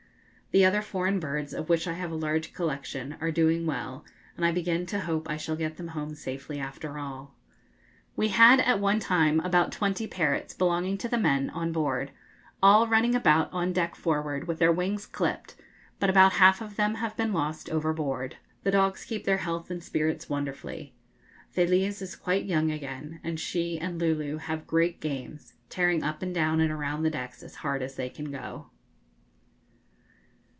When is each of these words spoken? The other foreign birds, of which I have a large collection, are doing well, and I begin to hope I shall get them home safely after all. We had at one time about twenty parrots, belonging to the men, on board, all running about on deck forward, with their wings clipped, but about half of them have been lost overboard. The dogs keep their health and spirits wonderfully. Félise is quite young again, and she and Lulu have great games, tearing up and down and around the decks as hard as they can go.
The 0.53 0.65
other 0.65 0.81
foreign 0.81 1.21
birds, 1.21 1.53
of 1.53 1.69
which 1.69 1.87
I 1.87 1.93
have 1.93 2.11
a 2.11 2.15
large 2.15 2.51
collection, 2.51 3.15
are 3.21 3.31
doing 3.31 3.65
well, 3.65 4.03
and 4.35 4.45
I 4.45 4.51
begin 4.51 4.85
to 4.87 4.99
hope 4.99 5.29
I 5.29 5.37
shall 5.37 5.55
get 5.55 5.77
them 5.77 5.87
home 5.87 6.13
safely 6.13 6.59
after 6.59 6.99
all. 6.99 7.37
We 8.17 8.27
had 8.27 8.59
at 8.59 8.81
one 8.81 8.99
time 8.99 9.39
about 9.45 9.71
twenty 9.71 10.07
parrots, 10.07 10.53
belonging 10.53 10.97
to 10.97 11.07
the 11.07 11.17
men, 11.17 11.49
on 11.51 11.71
board, 11.71 12.11
all 12.61 12.85
running 12.85 13.15
about 13.15 13.49
on 13.53 13.71
deck 13.71 13.95
forward, 13.95 14.45
with 14.49 14.59
their 14.59 14.73
wings 14.73 15.05
clipped, 15.05 15.55
but 16.01 16.09
about 16.09 16.33
half 16.33 16.59
of 16.59 16.75
them 16.75 16.95
have 16.95 17.15
been 17.15 17.31
lost 17.31 17.69
overboard. 17.69 18.35
The 18.63 18.71
dogs 18.71 19.05
keep 19.05 19.23
their 19.23 19.37
health 19.37 19.71
and 19.71 19.81
spirits 19.81 20.27
wonderfully. 20.27 20.93
Félise 21.55 22.01
is 22.01 22.17
quite 22.17 22.43
young 22.43 22.69
again, 22.69 23.21
and 23.23 23.39
she 23.39 23.79
and 23.79 23.97
Lulu 23.99 24.35
have 24.35 24.67
great 24.67 24.99
games, 24.99 25.53
tearing 25.69 26.03
up 26.03 26.21
and 26.21 26.35
down 26.35 26.59
and 26.59 26.71
around 26.73 27.03
the 27.03 27.09
decks 27.09 27.41
as 27.41 27.55
hard 27.63 27.81
as 27.81 27.95
they 27.95 28.09
can 28.09 28.29
go. 28.29 28.67